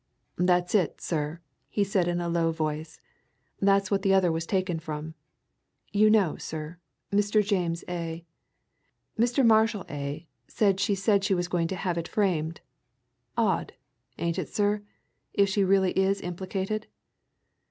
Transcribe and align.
"That's 0.39 0.73
it, 0.73 0.99
sir," 0.99 1.41
he 1.69 1.83
said 1.83 2.07
in 2.07 2.19
a 2.19 2.27
low 2.27 2.51
voice. 2.51 2.99
"That's 3.59 3.91
what 3.91 4.01
the 4.01 4.15
other 4.15 4.31
was 4.31 4.47
taken 4.47 4.79
from. 4.79 5.13
You 5.93 6.09
know, 6.09 6.37
sir 6.37 6.79
Mr. 7.11 7.45
James 7.45 7.83
A. 7.87 8.25
Mr. 9.15 9.45
Marshall 9.45 9.85
A. 9.91 10.25
said 10.47 10.79
she 10.79 10.95
said 10.95 11.23
she 11.23 11.35
was 11.35 11.47
going 11.47 11.67
to 11.67 11.75
have 11.75 11.99
it 11.99 12.07
framed. 12.07 12.61
Odd, 13.37 13.73
ain't 14.17 14.39
it, 14.39 14.49
sir? 14.49 14.81
if 15.35 15.47
she 15.49 15.63
really 15.63 15.91
is 15.91 16.19
implicated." 16.21 16.87